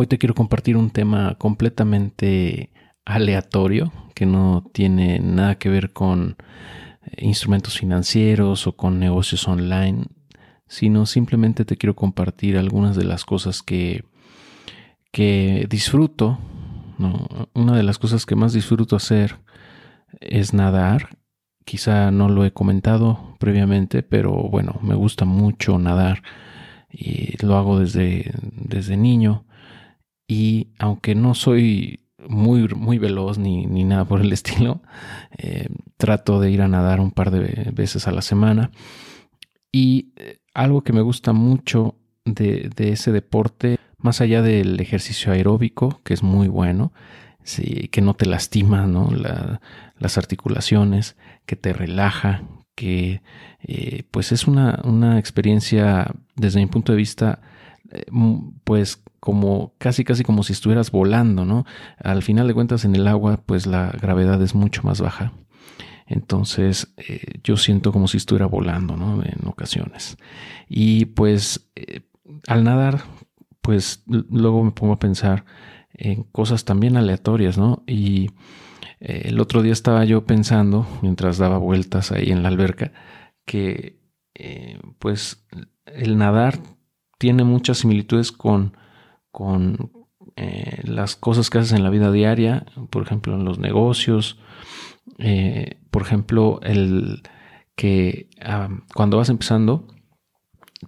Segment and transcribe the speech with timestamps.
[0.00, 2.70] Hoy te quiero compartir un tema completamente
[3.04, 6.38] aleatorio que no tiene nada que ver con
[7.02, 10.06] eh, instrumentos financieros o con negocios online,
[10.66, 14.06] sino simplemente te quiero compartir algunas de las cosas que,
[15.12, 16.38] que disfruto.
[17.52, 19.36] Una de las cosas que más disfruto hacer
[20.18, 21.18] es nadar.
[21.66, 26.22] Quizá no lo he comentado previamente, pero bueno, me gusta mucho nadar
[26.90, 29.44] y lo hago desde, desde niño.
[30.30, 31.98] Y aunque no soy
[32.28, 34.80] muy, muy veloz ni, ni nada por el estilo,
[35.36, 35.66] eh,
[35.96, 38.70] trato de ir a nadar un par de veces a la semana.
[39.72, 45.32] Y eh, algo que me gusta mucho de, de ese deporte, más allá del ejercicio
[45.32, 46.92] aeróbico, que es muy bueno,
[47.42, 49.10] sí, que no te lastima ¿no?
[49.98, 52.44] las articulaciones, que te relaja,
[52.76, 53.20] que
[53.62, 57.40] eh, pues es una, una, experiencia desde mi punto de vista
[57.90, 58.04] eh,
[58.62, 61.64] pues como casi casi como si estuvieras volando, ¿no?
[62.02, 65.32] Al final de cuentas en el agua pues la gravedad es mucho más baja.
[66.06, 69.22] Entonces eh, yo siento como si estuviera volando, ¿no?
[69.22, 70.16] En ocasiones.
[70.68, 71.70] Y pues
[72.46, 73.02] al nadar
[73.60, 75.44] pues luego me pongo a pensar
[75.92, 77.82] en cosas también aleatorias, ¿no?
[77.86, 78.30] Y
[79.00, 82.92] eh, el otro día estaba yo pensando, mientras daba vueltas ahí en la alberca,
[83.44, 84.00] que
[84.34, 85.46] eh, pues
[85.86, 86.58] el nadar
[87.18, 88.76] tiene muchas similitudes con,
[89.30, 89.92] con
[90.36, 94.38] eh, las cosas que haces en la vida diaria, por ejemplo, en los negocios,
[95.90, 97.22] por ejemplo, el
[97.76, 98.28] que
[98.94, 99.86] cuando vas empezando,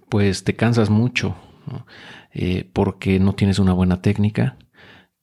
[0.09, 1.35] pues te cansas mucho,
[2.73, 4.57] porque no tienes una buena técnica,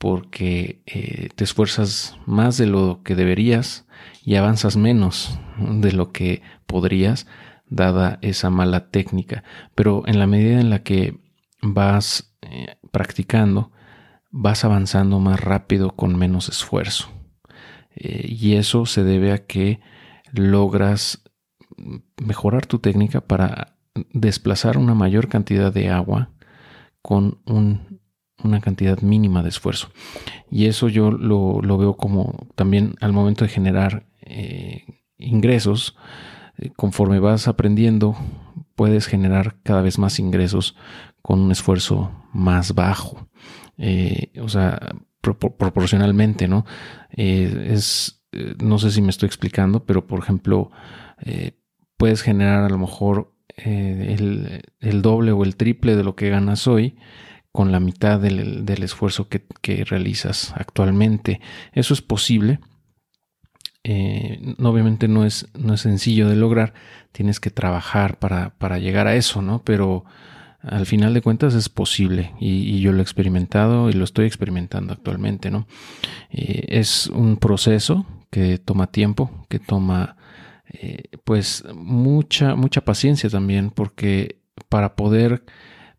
[0.01, 3.87] porque eh, te esfuerzas más de lo que deberías
[4.25, 7.27] y avanzas menos de lo que podrías
[7.69, 9.45] dada esa mala técnica.
[9.75, 11.21] Pero en la medida en la que
[11.61, 12.30] vas eh,
[12.91, 13.71] practicando,
[14.31, 17.09] vas avanzando más rápido con menos esfuerzo.
[17.95, 19.81] Eh, y eso se debe a que
[20.33, 21.23] logras
[22.21, 23.77] mejorar tu técnica para
[24.13, 26.31] desplazar una mayor cantidad de agua
[27.03, 28.01] con un
[28.45, 29.91] una cantidad mínima de esfuerzo.
[30.51, 34.85] Y eso yo lo, veo como también al momento de generar eh,
[35.19, 35.97] ingresos,
[36.59, 38.17] eh, conforme vas aprendiendo,
[38.75, 40.77] puedes generar cada vez más ingresos
[41.23, 43.29] con un esfuerzo más bajo.
[43.79, 46.65] Eh, o sea, proporcionalmente, ¿no?
[47.11, 48.23] es,
[48.63, 50.71] no sé si me estoy explicando, pero por ejemplo,
[51.97, 56.97] puedes generar a lo mejor el, doble o el triple de lo que ganas hoy
[57.53, 61.41] con la mitad del, esfuerzo que, realizas actualmente.
[61.73, 62.61] Eso es posible.
[63.83, 66.75] Eh, obviamente no es, no es sencillo de lograr,
[67.13, 69.63] tienes que trabajar para, para, llegar a eso, ¿no?
[69.65, 70.05] Pero
[70.63, 74.93] al final de cuentas es posible y, yo lo he experimentado y lo estoy experimentando
[74.93, 75.67] actualmente, ¿no?
[76.31, 80.17] Eh, es un proceso que toma tiempo, que toma
[80.73, 85.45] eh, pues mucha, mucha paciencia también, porque para poder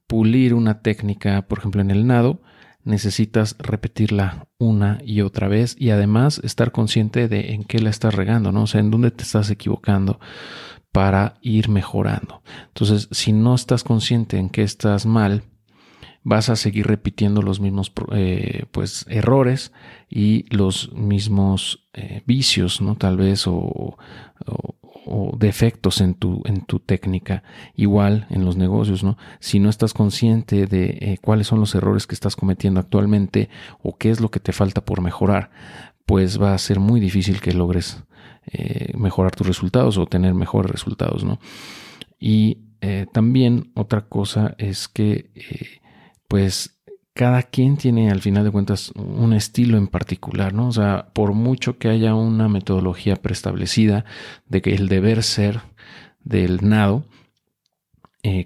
[0.07, 2.41] pulir una técnica, por ejemplo en el nado,
[2.83, 8.13] necesitas repetirla una y otra vez y además estar consciente de en qué la estás
[8.15, 8.63] regando, ¿no?
[8.63, 10.19] O sea, en dónde te estás equivocando
[10.91, 12.41] para ir mejorando.
[12.67, 15.43] Entonces, si no estás consciente en qué estás mal,
[16.23, 19.71] vas a seguir repitiendo los mismos eh, pues errores
[20.09, 22.95] y los mismos eh, vicios, ¿no?
[22.95, 23.97] Tal vez o,
[25.05, 27.43] o defectos en tu, en tu técnica.
[27.75, 29.17] Igual en los negocios, ¿no?
[29.39, 33.49] Si no estás consciente de eh, cuáles son los errores que estás cometiendo actualmente
[33.81, 35.51] o qué es lo que te falta por mejorar,
[36.11, 38.03] pues va a ser muy difícil que logres
[38.45, 41.39] eh, mejorar tus resultados o tener mejores resultados, ¿no?
[42.19, 45.31] Y eh, también otra cosa es que,
[46.27, 46.81] pues,
[47.13, 50.67] cada quien tiene al final de cuentas un estilo en particular, ¿no?
[50.67, 54.03] O sea, por mucho que haya una metodología preestablecida
[54.49, 55.61] de que el deber ser
[56.25, 57.20] del nado, eh,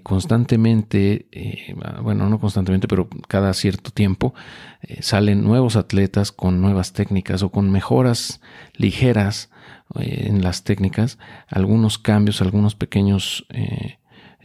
[0.06, 4.34] constantemente, eh, bueno, no constantemente, pero cada cierto tiempo,
[4.82, 8.40] eh, salen nuevos atletas con nuevas técnicas o con mejoras
[8.74, 9.50] ligeras
[9.96, 11.18] en las técnicas,
[11.48, 13.46] algunos cambios, algunos pequeños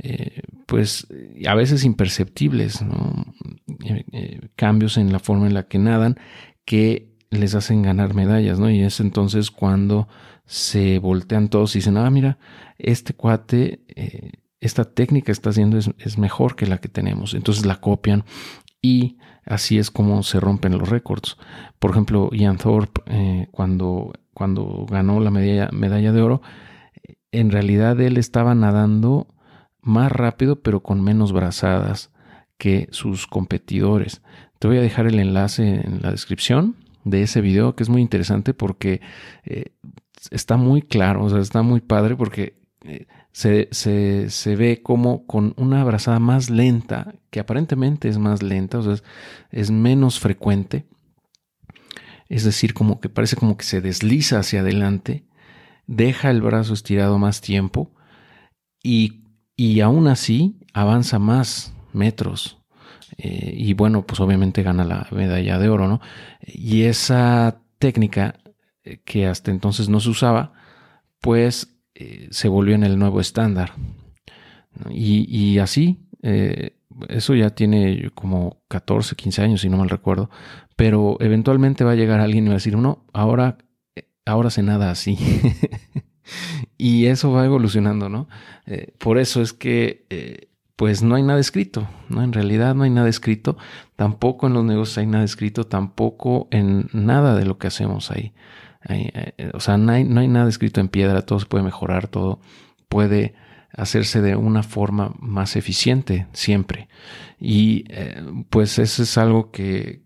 [0.03, 1.07] eh, pues
[1.47, 6.17] a veces imperceptibles, eh, eh, cambios en la forma en la que nadan
[6.65, 8.69] que les hacen ganar medallas, ¿no?
[8.71, 10.07] Y es entonces cuando
[10.45, 12.39] se voltean todos y dicen, ah, mira,
[12.79, 13.81] este cuate,
[14.61, 17.33] esta técnica está haciendo es, mejor que la que tenemos.
[17.33, 18.23] Entonces la copian
[18.81, 21.37] y así es como se rompen los récords.
[21.79, 26.41] Por ejemplo, Ian Thorpe, cuando, cuando ganó la medalla, medalla de oro,
[27.31, 29.27] en realidad él estaba nadando
[29.81, 32.11] más rápido pero con menos brazadas
[32.57, 34.21] que sus competidores.
[34.59, 38.01] Te voy a dejar el enlace en la descripción de ese video que es muy
[38.01, 39.01] interesante porque
[39.43, 39.73] eh,
[40.29, 45.53] está muy claro, o sea, está muy padre porque eh, se, se, ve como con
[45.57, 49.03] una abrazada más lenta, que aparentemente es más lenta, o sea, es,
[49.51, 50.85] es menos frecuente,
[52.27, 55.25] es decir, como que parece como que se desliza hacia adelante,
[55.87, 57.91] deja el brazo estirado más tiempo
[58.81, 59.25] y,
[59.55, 62.57] y aún así avanza más metros.
[63.17, 66.01] Eh, y bueno, pues obviamente gana la medalla de oro, ¿no?
[66.41, 68.35] Y esa técnica
[68.83, 70.53] eh, que hasta entonces no se usaba,
[71.19, 73.73] pues eh, se volvió en el nuevo estándar.
[74.89, 75.99] Y, así,
[77.09, 80.29] eso ya tiene como 14, 15 años, si no mal recuerdo,
[80.77, 83.57] pero eventualmente va a llegar alguien y va a decir, no, ahora,
[84.25, 85.17] ahora se nada así.
[86.77, 88.29] y eso va evolucionando, ¿no?
[88.97, 90.05] por eso es que
[90.81, 92.23] pues no hay nada escrito, ¿no?
[92.23, 93.55] En realidad no hay nada escrito,
[93.95, 98.33] tampoco en los negocios hay nada escrito, tampoco en nada de lo que hacemos ahí.
[98.89, 102.39] Eh, o sea, no hay, nada escrito en piedra, todo se puede mejorar, todo
[102.89, 103.35] puede
[103.73, 106.89] hacerse de una forma más eficiente siempre.
[107.39, 110.01] Y eh, pues eso es algo que,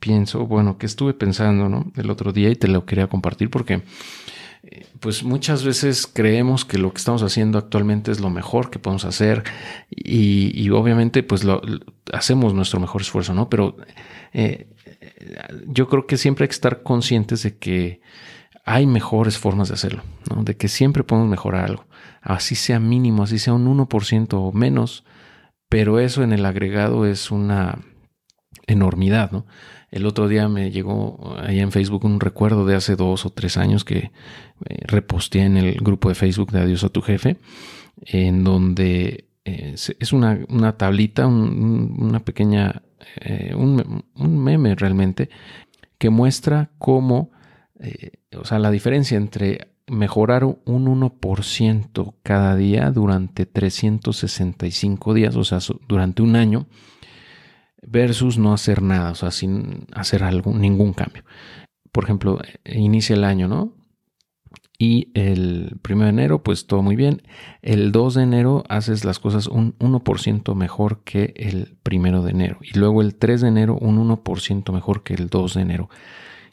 [0.00, 1.90] pienso, bueno, que estuve pensando, ¿no?
[1.96, 3.82] El otro día y te lo quería compartir porque
[5.00, 9.04] pues muchas veces creemos que lo que estamos haciendo actualmente es lo mejor que podemos
[9.04, 9.44] hacer
[9.90, 11.62] y, obviamente pues lo,
[12.12, 13.48] hacemos nuestro mejor esfuerzo, ¿no?
[13.48, 13.76] Pero
[14.32, 14.68] eh,
[15.66, 18.00] yo creo que siempre hay que estar conscientes de que
[18.64, 20.02] hay mejores formas de hacerlo.
[20.42, 21.86] De que siempre podemos mejorar algo,
[22.20, 25.04] así sea mínimo, así sea un 1% o menos,
[25.68, 27.78] pero eso en el agregado es una
[28.66, 29.46] enormidad, ¿no?
[29.90, 33.56] El otro día me llegó ahí en Facebook un recuerdo de hace dos o tres
[33.56, 34.10] años que eh,
[34.86, 37.38] reposteé en el grupo de Facebook de Adiós a tu jefe,
[38.02, 42.82] en donde eh, es una, tablita, una pequeña,
[43.20, 45.30] eh, un, meme realmente,
[45.98, 47.30] que muestra cómo,
[48.36, 55.58] o sea, la diferencia entre mejorar un 1% cada día durante 365 días, o sea,
[55.88, 56.66] durante un año,
[57.82, 61.24] versus no hacer nada, o sea, sin hacer algún, ningún cambio.
[61.92, 63.77] Por ejemplo, inicia el año, ¿no?
[64.80, 67.22] Y el 1 de enero, pues todo muy bien.
[67.62, 72.58] El 2 de enero haces las cosas un 1% mejor que el 1 de enero.
[72.62, 75.90] Y luego el 3 de enero un 1% mejor que el 2 de enero.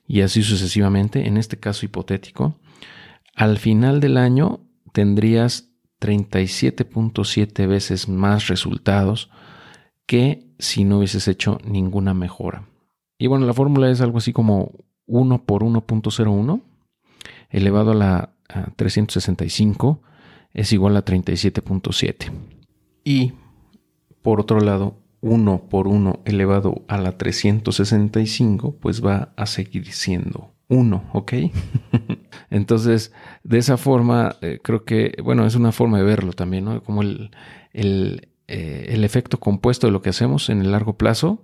[0.08, 1.28] Y así sucesivamente.
[1.28, 2.56] En este caso hipotético,
[3.36, 4.62] al final del año
[4.92, 5.70] tendrías
[6.02, 9.30] 37.7 veces más resultados
[10.08, 12.68] que si no hubieses hecho ninguna mejora.
[13.20, 14.72] Y bueno, la fórmula es algo así como
[15.06, 16.64] 1 por 1.01
[17.56, 18.30] elevado a la
[18.76, 20.02] 365
[20.54, 22.32] es igual a 37.7.
[23.04, 23.34] Y
[24.22, 30.54] por otro lado, 1 por 1 elevado a la 365 pues va a seguir siendo
[30.68, 31.34] 1, ¿ok?
[32.50, 33.14] Entonces,
[33.44, 36.84] de esa forma, eh, creo que, bueno, es una forma de verlo también, ¿no?
[36.84, 37.32] Como el,
[37.72, 41.44] el, eh, el efecto compuesto de lo que hacemos en el largo plazo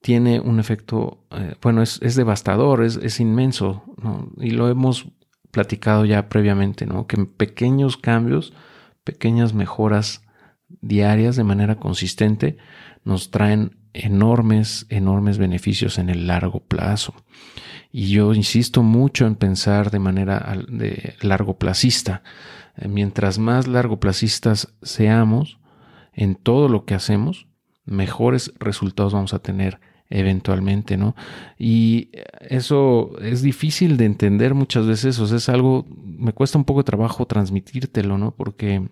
[0.00, 3.84] tiene un efecto, eh, bueno, es, devastador, es, inmenso,
[4.36, 5.06] y lo hemos
[5.52, 7.06] platicado ya previamente, ¿no?
[7.06, 8.52] que pequeños cambios,
[9.04, 10.22] pequeñas mejoras
[10.80, 12.56] diarias de manera consistente
[13.04, 17.14] nos traen enormes, enormes beneficios en el largo plazo.
[17.92, 22.22] Y yo insisto mucho en pensar de manera de largo placista.
[22.76, 25.58] Eh, mientras más largo placistas seamos,
[26.14, 27.46] en todo lo que hacemos,
[27.84, 29.80] mejores resultados vamos a tener
[30.12, 31.16] eventualmente, ¿no?
[31.58, 36.64] Y eso es difícil de entender muchas veces, o sea, es algo, me cuesta un
[36.64, 38.34] poco de trabajo transmitírtelo, ¿no?
[38.34, 38.88] Porque,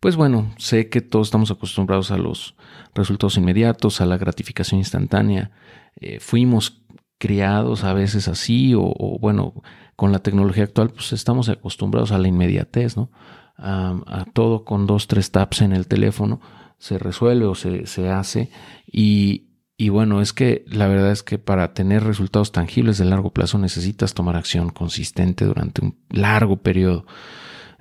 [0.00, 2.56] pues bueno, sé que todos estamos acostumbrados a los
[2.94, 5.52] resultados inmediatos, a la gratificación instantánea,
[6.00, 6.82] eh, fuimos
[7.18, 9.54] criados a veces así, o, bueno,
[9.96, 13.10] con la tecnología actual, pues estamos acostumbrados a la inmediatez, ¿no?
[13.56, 16.40] a, todo con dos, tres taps en el teléfono,
[16.78, 18.50] se resuelve o se, se hace.
[18.90, 23.32] Y, y bueno, es que la verdad es que para tener resultados tangibles de largo
[23.32, 27.06] plazo necesitas tomar acción consistente durante un largo periodo.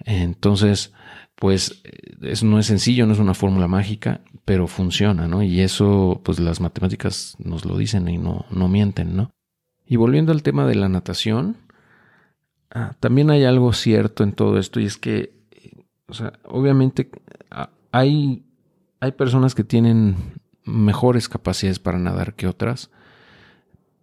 [0.05, 0.93] Entonces,
[1.35, 1.83] pues
[2.21, 5.43] eso no es sencillo, no es una fórmula mágica, pero funciona, ¿no?
[5.43, 9.31] Y eso, pues las matemáticas nos lo dicen y no, no mienten, ¿no?
[9.85, 11.57] Y volviendo al tema de la natación,
[12.71, 15.43] ah, también hay algo cierto en todo esto y es que
[16.07, 17.09] o sea, obviamente
[17.91, 18.45] hay,
[18.99, 20.15] hay personas que tienen
[20.65, 22.89] mejores capacidades para nadar que otras,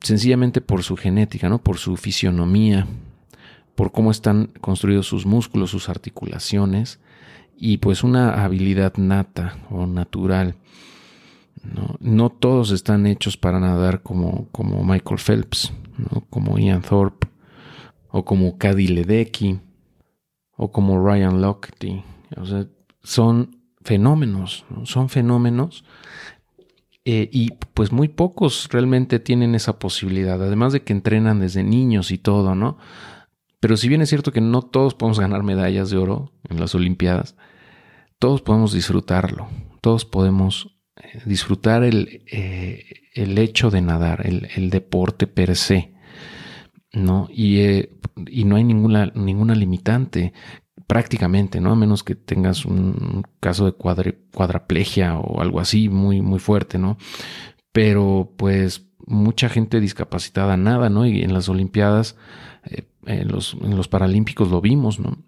[0.01, 1.63] sencillamente por su genética, ¿no?
[1.63, 2.87] Por su fisionomía,
[3.75, 7.01] por cómo están construidos sus músculos, sus articulaciones
[7.57, 10.57] y pues una habilidad nata o natural.
[12.01, 12.31] ¿no?
[12.31, 16.25] todos están hechos para nadar como, como Michael Phelps, ¿no?
[16.31, 17.29] como Ian Thorpe,
[18.09, 19.61] o como Cady Ledecky,
[20.57, 22.03] o como Ryan Lochte.
[22.37, 22.67] O sea,
[23.03, 25.85] son fenómenos, son fenómenos
[27.05, 32.11] eh, y pues muy pocos realmente tienen esa posibilidad, además de que entrenan desde niños
[32.11, 32.77] y todo, ¿no?
[33.59, 36.75] Pero si bien es cierto que no todos podemos ganar medallas de oro en las
[36.75, 37.37] Olimpiadas,
[38.19, 39.49] todos podemos disfrutarlo,
[39.81, 45.95] todos podemos eh, disfrutar el, eh, el hecho de nadar, el, deporte per se,
[46.93, 47.29] ¿no?
[47.31, 47.61] Y,
[48.27, 50.35] y no hay ninguna, ninguna limitante
[50.91, 51.71] prácticamente, ¿no?
[51.71, 56.99] A menos que tengas un caso de cuadraplegia o algo así muy, muy fuerte, ¿no?
[57.71, 61.07] Pero pues mucha gente discapacitada nada, ¿no?
[61.07, 62.17] Y en las Olimpiadas,
[62.65, 65.19] eh, en, los, en, los, Paralímpicos lo vimos, ¿no?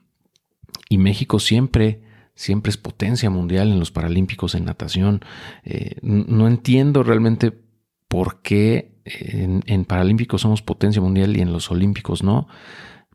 [0.88, 2.02] Y México siempre,
[2.34, 5.20] siempre es potencia mundial en los Paralímpicos en natación.
[5.62, 7.56] Eh, no entiendo realmente
[8.08, 12.48] por qué en, en Paralímpicos somos potencia mundial y en los Olímpicos no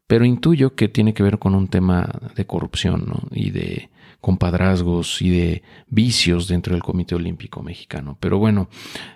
[0.08, 3.28] pero intuyo que tiene que ver con un tema de corrupción ¿no?
[3.32, 3.90] y de
[4.22, 8.18] compadrazgos y de vicios dentro del Comité Olímpico Mexicano.
[8.20, 8.70] Pero bueno,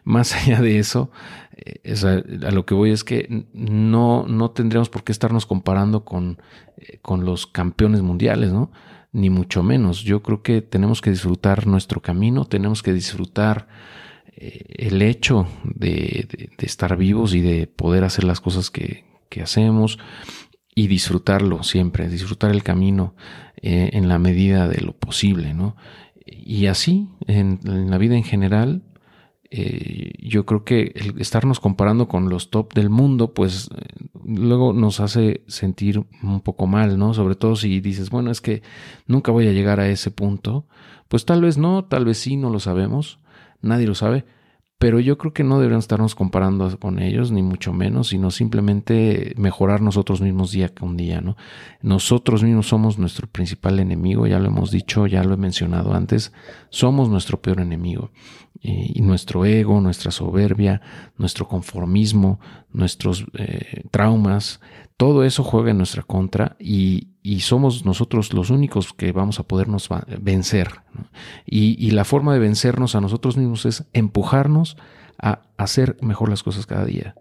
[0.03, 1.11] más allá de eso,
[1.57, 1.81] eh,
[2.45, 6.39] a, lo que voy es que no, no tendríamos por qué estarnos comparando con,
[6.77, 8.71] eh, con los campeones mundiales, ¿no?
[9.13, 10.03] Ni mucho menos.
[10.03, 13.67] Yo creo que tenemos que disfrutar nuestro camino, tenemos que disfrutar
[14.37, 16.27] eh, el hecho de,
[16.59, 19.99] estar vivos y de poder hacer las cosas que, que hacemos
[20.81, 23.13] y disfrutarlo siempre, disfrutar el camino
[23.57, 25.75] eh, en la medida de lo posible, ¿no?
[26.25, 28.81] Y así, en, la vida en general,
[29.51, 34.73] eh, yo creo que el estarnos comparando con los top del mundo, pues eh, luego
[34.73, 37.13] nos hace sentir un poco mal, ¿no?
[37.13, 38.63] Sobre todo si dices, bueno, es que
[39.05, 40.65] nunca voy a llegar a ese punto,
[41.09, 43.19] pues tal vez no, tal vez sí, no lo sabemos,
[43.61, 44.25] nadie lo sabe,
[44.81, 49.35] pero yo creo que no deberíamos estarnos comparando con ellos, ni mucho menos, sino simplemente
[49.37, 51.37] mejorar nosotros mismos día con día, ¿no?
[51.83, 56.33] Nosotros mismos somos nuestro principal enemigo, ya lo hemos dicho, ya lo he mencionado antes,
[56.71, 58.09] somos nuestro peor enemigo.
[58.63, 60.81] Y, nuestro ego, nuestra soberbia,
[61.17, 62.39] nuestro conformismo,
[62.71, 64.59] nuestros eh, traumas,
[64.97, 69.43] todo eso juega en nuestra contra y, y somos nosotros los únicos que vamos a
[69.43, 69.89] podernos
[70.19, 70.81] vencer.
[71.45, 74.77] Y, la forma de vencernos a nosotros mismos es empujarnos
[75.21, 77.15] a hacer mejor las cosas cada día.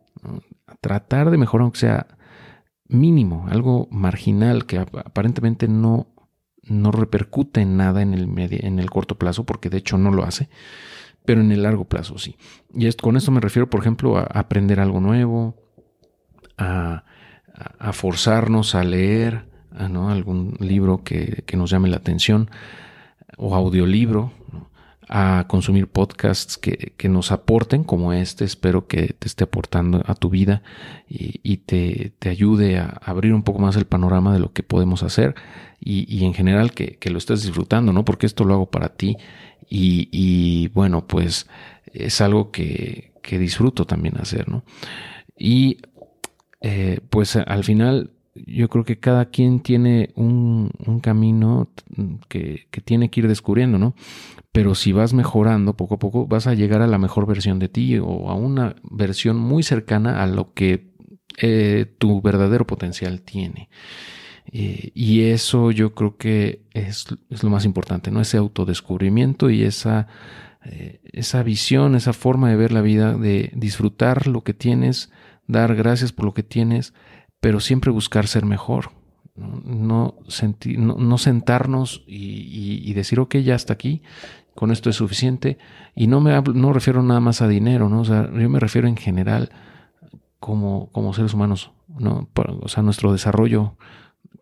[0.66, 2.06] A tratar de mejorar, aunque sea
[2.88, 6.08] mínimo, algo marginal que aparentemente no,
[6.62, 10.24] no repercute en nada en el, en el corto plazo, porque de hecho no lo
[10.24, 10.48] hace,
[11.30, 12.34] pero en el largo plazo sí.
[12.74, 15.54] Y con esto me refiero, por ejemplo, a aprender algo nuevo,
[16.58, 17.04] a,
[17.92, 19.44] forzarnos a leer,
[19.88, 20.10] ¿no?
[20.10, 22.50] algún libro que, nos llame la atención
[23.36, 24.32] o audiolibro,
[25.12, 30.30] a consumir podcasts que, nos aporten como este, espero que te esté aportando a tu
[30.30, 30.62] vida
[31.08, 35.34] y, te, ayude a abrir un poco más el panorama de lo que podemos hacer
[35.80, 38.04] y, en general que, lo estés disfrutando, ¿no?
[38.04, 39.16] Porque esto lo hago para ti
[39.68, 41.48] y, bueno, pues
[41.92, 44.62] es algo que, disfruto también hacer, ¿no?
[45.36, 45.78] Y
[46.60, 50.70] eh, pues al final yo creo que cada quien tiene un,
[51.02, 51.70] camino
[52.28, 53.94] que, tiene que ir descubriendo, ¿no?
[54.52, 57.68] Pero si vas mejorando poco a poco, vas a llegar a la mejor versión de
[57.68, 60.90] ti o a una versión muy cercana a lo que
[61.38, 63.68] eh, tu verdadero potencial tiene.
[64.52, 67.06] Eh, y eso yo creo que es,
[67.42, 68.20] lo más importante, ¿no?
[68.20, 70.08] Ese autodescubrimiento y esa,
[70.64, 75.10] eh, esa visión, esa forma de ver la vida, de disfrutar lo que tienes,
[75.46, 76.94] dar gracias por lo que tienes,
[77.40, 78.92] pero siempre buscar ser mejor.
[79.34, 84.02] No, sentir, no, sentarnos y, decir, ok, ya hasta aquí,
[84.54, 85.56] con esto es suficiente.
[85.94, 88.00] Y no me no refiero nada más a dinero, ¿no?
[88.00, 89.50] O sea, yo me refiero en general
[90.40, 92.28] como, como seres humanos, ¿no?
[92.60, 93.76] O sea, nuestro desarrollo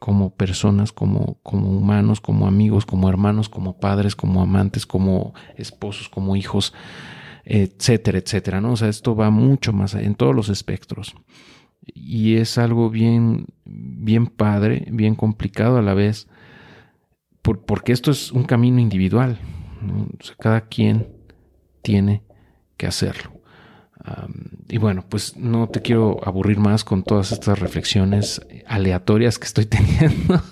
[0.00, 6.08] como personas, como, como humanos, como amigos, como hermanos, como padres, como amantes, como esposos,
[6.08, 6.74] como hijos,
[7.44, 8.72] etcétera, etcétera, ¿no?
[8.72, 11.14] O sea, esto va mucho más en todos los espectros
[11.94, 16.28] y es algo bien, bien padre, bien complicado a la vez,
[17.42, 19.38] porque esto es un camino individual.
[20.38, 21.08] cada quien
[21.82, 22.22] tiene
[22.76, 23.32] que hacerlo.
[24.68, 29.66] y bueno, pues no te quiero aburrir más con todas estas reflexiones aleatorias que estoy
[29.76, 30.42] teniendo.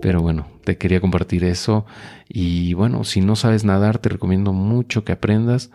[0.00, 1.86] Pero bueno, te quería compartir eso.
[2.28, 5.70] Y bueno, si no sabes nadar, te recomiendo mucho que aprendas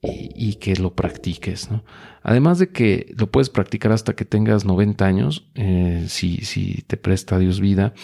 [0.00, 1.70] y, que lo practiques.
[1.70, 1.84] ¿no?
[2.22, 6.96] Además de que lo puedes practicar hasta que tengas 90 años, eh, si, si, te
[6.96, 7.94] presta Dios vida.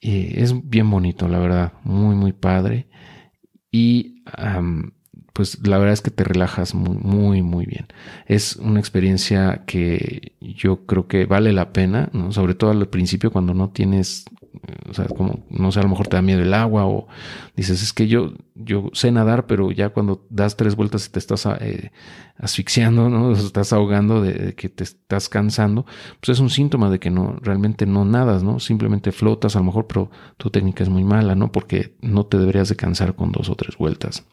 [0.00, 2.88] Eh, es bien bonito, la verdad, muy, muy padre.
[3.70, 4.22] y
[5.32, 7.86] pues la verdad es que te relajas muy, muy, muy bien.
[8.26, 13.54] Es una experiencia que yo creo que vale la pena, sobre todo al principio cuando
[13.54, 14.24] no tienes,
[14.90, 17.06] o sea, como, no sé, a lo mejor te da miedo el agua o
[17.54, 21.20] dices, es que yo, yo sé nadar, pero ya cuando das tres vueltas y te
[21.20, 21.92] estás eh,
[22.36, 23.32] asfixiando, ¿no?
[23.32, 25.86] estás ahogando de, que te estás cansando,
[26.20, 28.58] pues es un síntoma de que no, realmente no nadas, ¿no?
[28.58, 31.52] Simplemente flotas a lo mejor, pero tu técnica es muy mala, ¿no?
[31.52, 34.26] Porque no te deberías de cansar con dos o tres vueltas.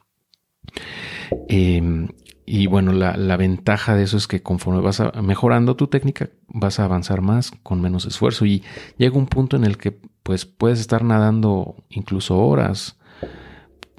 [1.47, 2.07] Em,
[2.49, 6.85] y bueno, la, ventaja de eso es que conforme vas mejorando tu técnica, vas a
[6.85, 8.45] avanzar más con menos esfuerzo.
[8.45, 8.63] Y
[8.97, 12.99] llega un punto en el que pues puedes estar nadando incluso horas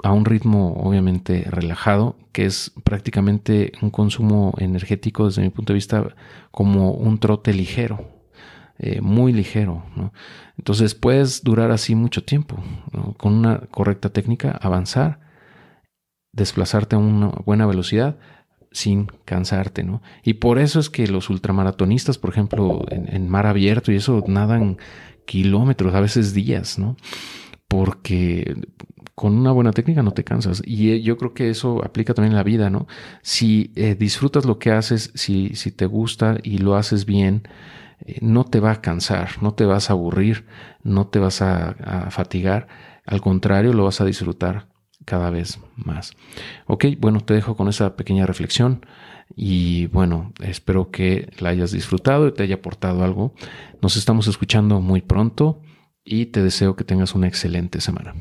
[0.03, 5.79] a un ritmo obviamente relajado, que es prácticamente un consumo energético desde mi punto de
[5.79, 6.07] vista
[6.51, 8.11] como un trote ligero.
[8.79, 9.87] Eh, muy ligero.
[10.59, 12.63] Entonces puedes durar así mucho tiempo,
[13.17, 15.21] con una correcta técnica, avanzar
[16.35, 18.19] desplazarte a una buena velocidad
[18.71, 20.03] sin cansarte, ¿no?
[20.23, 24.77] Y por eso es que los ultramaratonistas, por ejemplo, en, mar abierto y eso nadan
[25.29, 26.97] kilómetros, a veces días, ¿no?
[27.69, 28.57] Porque
[29.15, 30.63] con una buena técnica no te cansas.
[30.65, 32.89] Y eh, yo creo que eso aplica también en la vida, ¿no?
[33.21, 37.47] Si eh, disfrutas lo que haces, si, si, te gusta y lo haces bien,
[38.07, 40.47] eh, no te va a cansar, no te vas a aburrir,
[40.83, 42.69] no te vas a fatigar.
[43.05, 44.69] Al contrario, lo vas a disfrutar
[45.05, 46.13] cada vez más.
[46.67, 48.87] Ok, bueno, te dejo con esa pequeña reflexión
[49.37, 53.35] y bueno, espero que la hayas disfrutado y te haya aportado algo.
[53.83, 55.61] Nos estamos escuchando muy pronto
[56.05, 58.15] y te deseo que tengas una excelente semana.